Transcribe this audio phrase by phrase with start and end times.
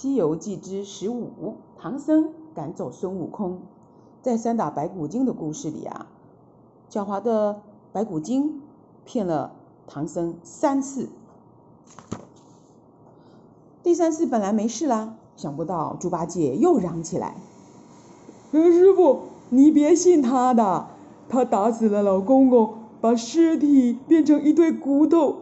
[0.00, 3.58] 西游记之十五，唐僧赶走孙悟空。
[4.22, 6.06] 在三打白骨精的故事里啊，
[6.88, 8.60] 狡猾的白骨精
[9.04, 9.50] 骗了
[9.88, 11.08] 唐僧三次。
[13.82, 17.34] 第三次本来没事啦，想不到猪八戒又嚷起来
[18.52, 20.86] ：“师傅，你别信他的，
[21.28, 25.38] 他打死了老公公，把尸体变成一堆骨头，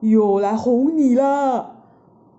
[0.00, 1.75] 又来哄你了。”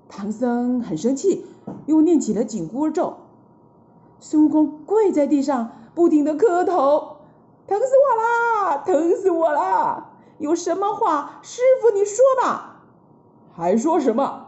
[0.10, 1.46] 唐僧很生气，
[1.86, 3.18] 又念起了紧箍咒。
[4.20, 7.18] 孙悟空跪在地上，不停地磕头
[7.68, 8.78] ：“疼死我啦！
[8.78, 10.12] 疼死我啦！
[10.40, 12.82] 有什么话，师傅你说吧。
[13.54, 14.48] 还说什么？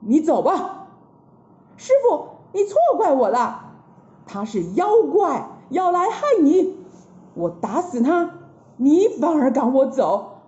[0.00, 0.88] 你走吧。
[1.76, 3.72] 师傅，你错怪我了。
[4.26, 6.76] 他是妖怪，要来害你。
[7.34, 8.30] 我打死他，
[8.76, 10.42] 你反而赶我走。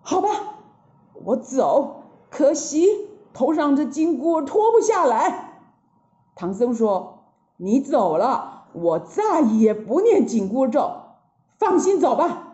[0.00, 0.28] 好吧，
[1.24, 2.04] 我走。
[2.30, 5.60] 可惜。”头上这金箍脱不下来，
[6.34, 7.24] 唐僧说
[7.56, 10.92] ：“你走了，我再也不念紧箍咒，
[11.58, 12.44] 放心走吧。”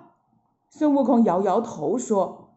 [0.69, 2.51] 孙悟空摇摇头说：“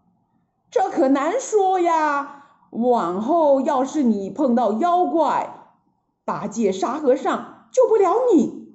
[0.71, 5.71] 这可难说呀，往后要是你碰到妖怪，
[6.25, 8.73] 八戒、沙和尚救不了你，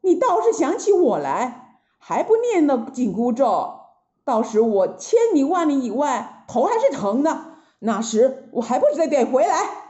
[0.00, 3.80] 你倒是想起我来，还不念那紧箍咒，
[4.24, 9.84] 到时我千里万里以外，头还是疼的。”那时我还不是得回来？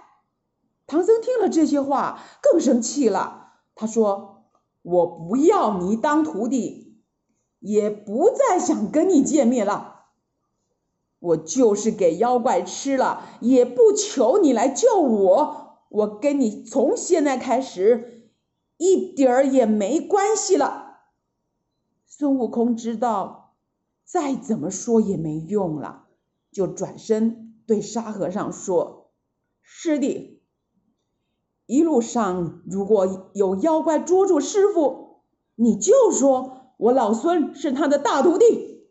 [0.89, 3.55] 唐僧听了这些话，更生气了。
[3.75, 4.45] 他说
[4.83, 7.03] ：“我不要你当徒弟，
[7.59, 10.05] 也不再想跟你见面了。
[11.19, 15.81] 我就是给妖怪吃了，也不求你来救我。
[15.89, 18.31] 我跟你从现在开始
[18.77, 21.01] 一点儿也没关系了。”
[22.07, 23.57] 孙悟空知道
[24.05, 26.05] 再怎么说也没用了，
[26.53, 27.46] 就转身。
[27.67, 29.11] 对沙和尚说
[29.61, 30.43] ：“师弟，
[31.67, 35.23] 一路上如果有妖怪捉住师傅，
[35.57, 38.87] 你就说我老孙是他的大徒弟，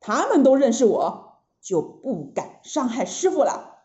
[0.00, 3.84] 他们都认识我，就不敢伤害师傅了。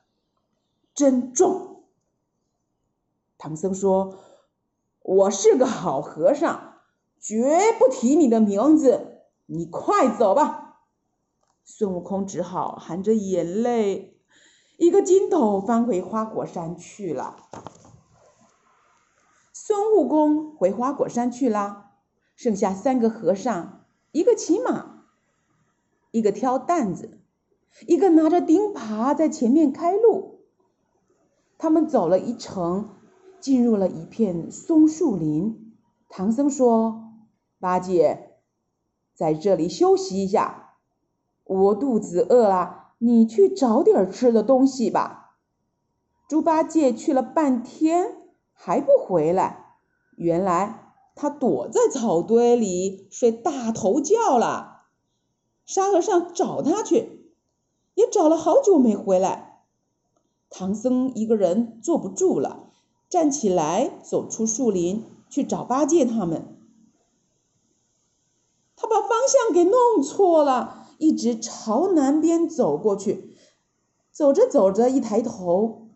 [0.95, 1.83] 珍重。”
[3.38, 4.19] 唐僧说
[5.01, 6.79] ：“我是个好和尚，
[7.19, 10.79] 绝不提你的名字，你快走吧。”
[11.65, 14.12] 孙悟空只好含着眼泪。
[14.78, 17.38] 一个筋斗翻回花果山去了。
[19.51, 21.91] 孙悟空回花果山去了，
[22.35, 25.06] 剩下三个和尚，一个骑马，
[26.12, 27.22] 一个挑担子，
[27.88, 30.41] 一个拿着钉耙在前面开路。
[31.57, 32.89] 他们走了一程，
[33.39, 35.73] 进入了一片松树林。
[36.09, 37.13] 唐僧说
[37.59, 38.38] ：“八戒，
[39.13, 40.75] 在这里休息一下，
[41.45, 45.35] 我肚子饿了。”你去找点吃的东西吧。
[46.29, 48.15] 猪八戒去了半天
[48.53, 49.75] 还不回来，
[50.15, 54.83] 原来他躲在草堆里睡大头觉了。
[55.65, 57.27] 沙和尚找他去，
[57.93, 59.65] 也找了好久没回来。
[60.49, 62.69] 唐僧一个人坐不住了，
[63.09, 66.57] 站起来走出树林去找八戒他们。
[68.77, 70.82] 他把方向给弄错了。
[70.97, 73.35] 一直朝南边走过去，
[74.11, 75.89] 走着走着，一抬头，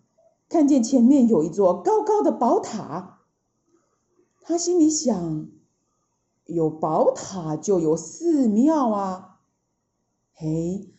[0.49, 3.21] 看见前面有一座高高的宝塔。
[4.41, 5.47] 他心里想：
[6.45, 9.39] 有宝塔就有寺庙啊！
[10.33, 10.89] 嘿，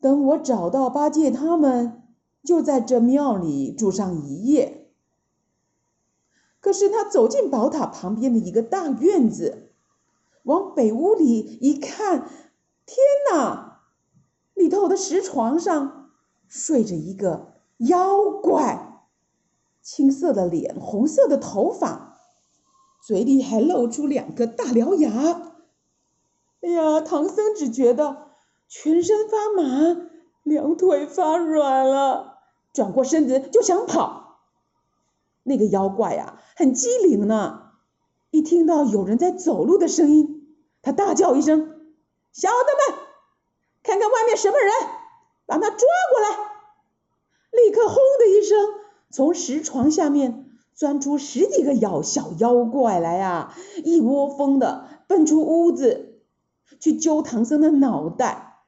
[0.00, 2.02] 等我找到八戒他们，
[2.42, 4.90] 就在这庙里住上一夜。
[6.60, 9.70] 可是他走进宝塔旁边的一个大院子，
[10.42, 12.28] 往北屋里一看。
[12.88, 12.96] 天
[13.30, 13.82] 哪！
[14.54, 16.10] 里头的石床上
[16.48, 19.04] 睡着一个妖怪，
[19.82, 22.18] 青色的脸，红色的头发，
[23.06, 25.52] 嘴里还露出两个大獠牙。
[26.62, 28.30] 哎呀，唐僧只觉得
[28.68, 30.08] 全身发麻，
[30.42, 32.38] 两腿发软了，
[32.72, 34.38] 转过身子就想跑。
[35.42, 37.72] 那个妖怪呀，很机灵呢，
[38.30, 41.74] 一听到有人在走路的声音，他大叫一声。
[42.38, 43.00] 小的们，
[43.82, 44.72] 看看外面什么人，
[45.44, 46.28] 把他抓过来！
[47.50, 48.56] 立刻轰的一声，
[49.10, 53.52] 从石床下面钻出十几个妖小妖怪来呀，
[53.82, 56.22] 一窝蜂的奔出屋子，
[56.78, 58.62] 去揪唐僧的脑袋。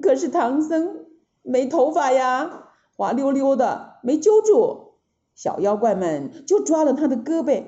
[0.00, 1.06] 可是唐僧
[1.42, 4.92] 没头发呀，滑溜溜的没揪住，
[5.34, 7.64] 小妖怪们就抓了他的胳膊。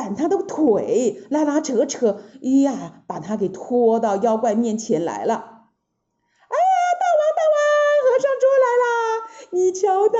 [0.00, 5.34] 赶他的腿，拉拉扯扯，哎呀，把他给拖到妖怪面前来了。
[5.34, 7.60] 哎呀，大王大王，
[8.06, 8.86] 和尚捉来啦！
[9.50, 10.18] 你瞧他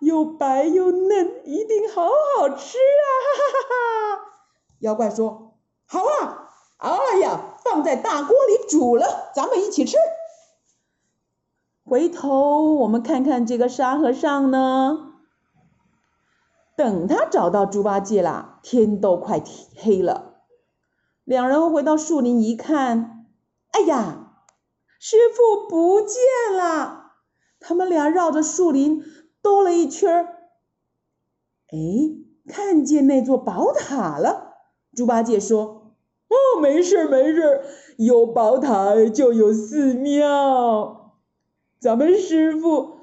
[0.00, 3.06] 又白又嫩，一定好好吃啊！
[3.22, 4.22] 哈哈哈哈！
[4.80, 5.52] 妖怪说
[5.86, 6.48] ：“好啊，
[6.78, 9.96] 哎呀，放在大锅里煮了，咱们一起吃。”
[11.86, 15.09] 回头我们看看这个沙和尚呢，
[16.80, 19.42] 等他找到猪八戒了，天都快
[19.76, 20.44] 黑了。
[21.24, 23.26] 两人回到树林一看，
[23.72, 24.32] 哎呀，
[24.98, 26.16] 师傅不见
[26.56, 27.16] 了！
[27.60, 29.04] 他们俩绕着树林
[29.42, 30.22] 兜了一圈儿，
[31.70, 31.76] 哎，
[32.48, 34.54] 看见那座宝塔了。
[34.96, 35.92] 猪八戒说
[36.32, 37.60] ：“哦，没事没事，
[37.98, 41.18] 有宝塔就有寺庙，
[41.78, 42.99] 咱们师傅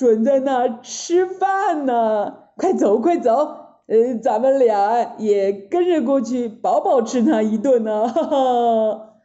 [0.00, 2.34] 准在那吃饭呢。
[2.56, 3.56] 快走快走！”
[3.86, 9.16] 呃，咱们俩也跟着过去饱饱吃他一顿呢，哈哈。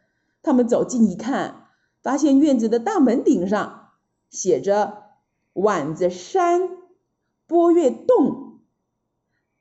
[0.42, 1.68] 他们走近一看，
[2.02, 3.88] 发现院子的大门顶上
[4.28, 5.04] 写着
[5.54, 6.68] “碗子山
[7.46, 8.60] 波月洞”，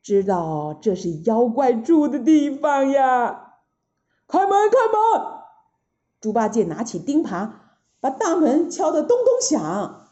[0.03, 3.53] 知道这是妖怪住的地方呀。
[4.27, 5.27] 开门，开门！
[6.19, 7.51] 猪八戒拿起钉耙，
[8.01, 10.04] 把大门敲得咚咚响。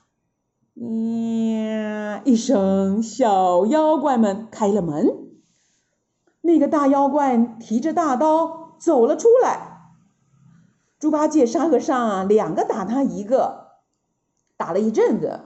[0.76, 2.22] 呀！
[2.26, 5.08] 一声，小妖怪们开了门。
[6.42, 9.92] 那个大妖怪提着大刀走了出来。
[11.00, 13.68] 猪八戒、沙和尚啊，两个打他一个，
[14.58, 15.42] 打了一阵子。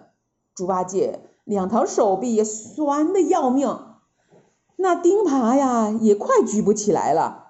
[0.56, 3.78] 猪八戒两条手臂也酸的要命，
[4.76, 7.48] 那钉耙呀也快举不起来了。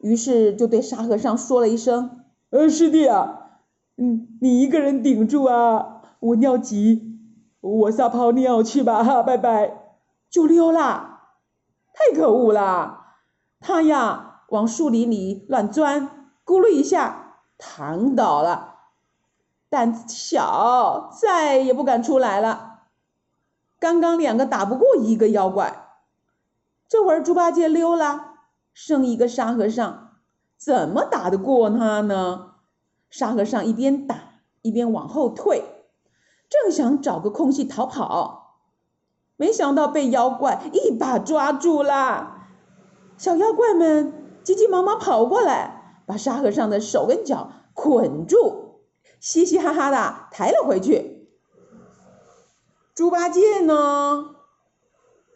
[0.00, 3.50] 于是就对沙和尚说了一声：“呃，师弟啊，
[3.96, 7.18] 嗯，你一个人顶住啊。”我尿急，
[7.60, 9.94] 我撒泡尿去吧，哈， 拜拜，
[10.28, 11.34] 就溜啦，
[11.92, 13.16] 太可恶啦！
[13.60, 18.76] 他呀，往树林里乱钻，咕噜一下躺倒了，
[19.68, 22.80] 胆子小，再也不敢出来了。
[23.80, 25.88] 刚刚两个打不过一个妖怪，
[26.88, 28.34] 这会儿猪八戒溜了，
[28.72, 30.14] 剩一个沙和尚，
[30.56, 32.54] 怎么打得过他呢？
[33.08, 34.16] 沙和尚一边打
[34.62, 35.77] 一边往后退。
[36.48, 38.60] 正想找个空隙逃跑，
[39.36, 42.46] 没想到被妖怪一把抓住了。
[43.18, 48.80] 小妖怪们急急忙忙跑过来，把沙和尚的手跟脚捆住，
[49.20, 51.28] 嘻嘻哈哈的抬了回去。
[52.94, 54.36] 猪八戒呢，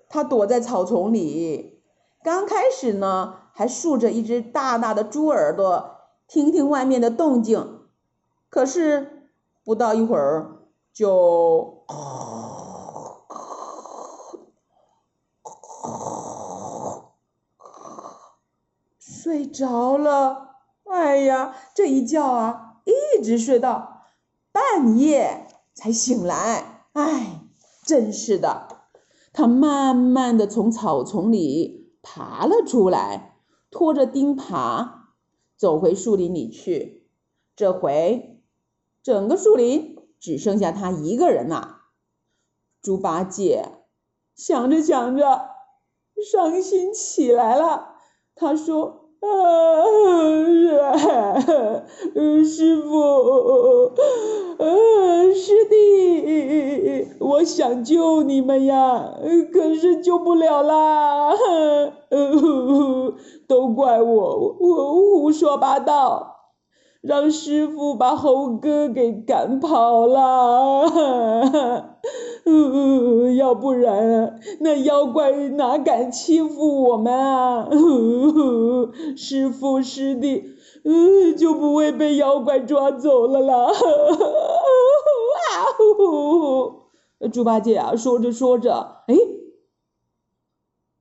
[0.08, 1.82] 他躲在草丛里，
[2.24, 7.80] 刚开始呢还竖着一只大大的猪耳朵，听听外面的动静。
[8.48, 9.28] 可是
[9.62, 10.61] 不到一会儿。
[10.92, 11.84] 就
[18.98, 24.02] 睡着了，哎呀，这一觉啊，一直睡到
[24.52, 27.40] 半夜才醒来，哎，
[27.84, 28.68] 真是的。
[29.32, 33.38] 他慢慢的从草丛里爬了出来，
[33.70, 34.90] 拖着钉耙
[35.56, 37.08] 走回树林里去。
[37.56, 38.42] 这回
[39.02, 40.01] 整个树林。
[40.22, 41.78] 只剩下他一个人了，
[42.80, 43.64] 猪八戒
[44.36, 45.50] 想着想着，
[46.32, 47.96] 伤心起来了。
[48.36, 49.82] 他说：“啊，
[52.44, 53.86] 师傅，
[54.58, 54.64] 啊，
[55.34, 59.14] 师弟，我想救你们呀，
[59.52, 61.34] 可是救不了啦，
[63.48, 66.28] 都怪我，我胡说八道。”
[67.02, 71.98] 让师傅把猴哥给赶跑了，
[72.44, 77.68] 嗯，要不然那妖怪哪敢欺负我们啊？
[79.16, 80.44] 师傅师弟，
[80.84, 83.64] 嗯，就不会被妖怪抓走了啦。
[83.64, 83.74] 啊
[85.76, 86.82] 呼！
[87.32, 89.16] 猪八戒啊，说着说着，哎，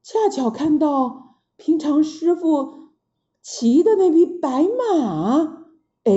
[0.01, 2.89] 恰巧看到平常师傅
[3.43, 5.60] 骑的那匹白马。
[6.03, 6.11] 哎，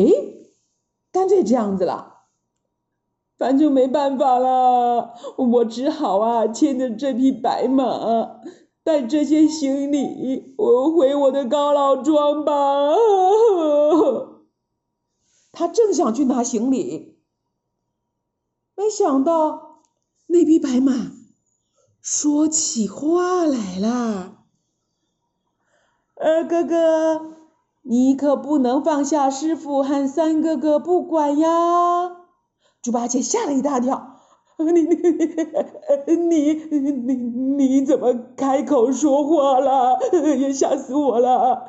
[1.13, 2.23] 干脆这样子了，
[3.37, 8.41] 反正没办法了，我只好啊牵着这匹白马，
[8.83, 12.53] 带这些行李，我回我的高老庄吧。
[15.53, 17.19] 他正想去拿行李，
[18.75, 19.83] 没想到
[20.27, 21.13] 那匹白马
[22.01, 24.45] 说起话来了，
[26.15, 27.44] 呃，哥哥。
[27.87, 32.17] 你可不能放下师傅和三哥哥不管呀！
[32.81, 34.21] 猪八戒吓了一大跳，
[34.59, 34.95] 你你
[36.17, 36.53] 你
[36.93, 39.99] 你你怎么开口说话了？
[40.39, 41.67] 也吓死我了！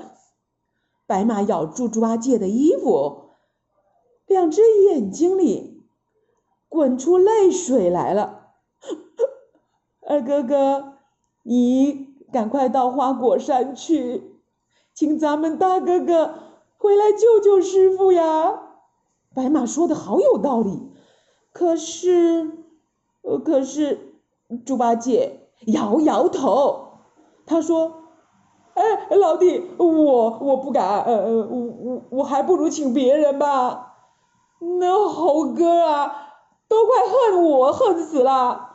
[1.05, 3.31] 白马咬住猪八戒的衣服，
[4.25, 5.83] 两只眼睛里
[6.69, 8.51] 滚出泪水来了。
[10.07, 10.93] 二哥哥，
[11.43, 14.34] 你赶快到花果山去，
[14.95, 16.33] 请咱们大哥哥
[16.79, 18.61] 回来救救师傅呀！”
[19.35, 20.89] 白马说的好有道理，
[21.53, 22.49] 可是，
[23.21, 24.15] 呃，可是
[24.65, 27.01] 猪八戒摇摇头，
[27.45, 28.01] 他说。
[28.75, 29.85] 哎，老弟，我
[30.41, 33.93] 我不敢，呃呃，我我我还不如请别人吧。
[34.59, 36.33] 那猴哥啊，
[36.67, 38.71] 都快恨我恨死了，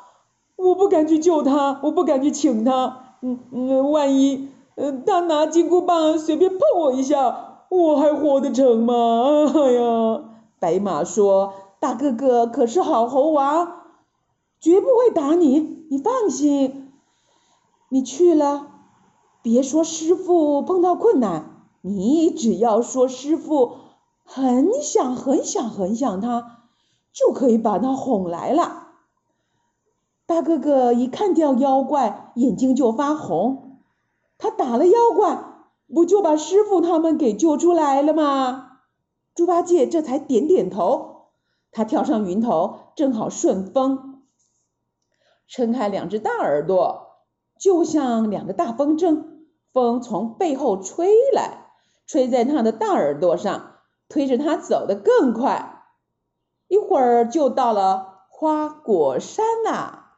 [0.56, 3.16] 我不敢去救他，我不敢去请他。
[3.20, 4.48] 嗯嗯，万一，
[4.82, 9.44] 嗯，他拿金箍棒随便碰我一下，我还活得成吗？
[9.54, 10.22] 哎呀，
[10.58, 13.82] 白马说，大哥哥可是好猴王，
[14.58, 16.92] 绝不会打你，你放心，
[17.90, 18.68] 你去了。
[19.42, 23.72] 别说师傅碰到困难，你只要说师傅
[24.24, 26.58] 很想很想很想他，
[27.12, 28.86] 就可以把他哄来了。
[30.24, 33.69] 大哥哥一看见妖怪，眼睛就发红。
[34.40, 35.44] 他打了妖怪，
[35.94, 38.78] 不就把师傅他们给救出来了吗？
[39.34, 41.26] 猪八戒这才点点头。
[41.70, 44.22] 他跳上云头，正好顺风，
[45.46, 47.06] 撑开两只大耳朵。
[47.60, 49.24] 就像两个大风筝，
[49.72, 51.66] 风从背后吹来，
[52.06, 53.76] 吹在他的大耳朵上，
[54.08, 55.84] 推着他走得更快。
[56.66, 60.06] 一会儿就到了花果山呐。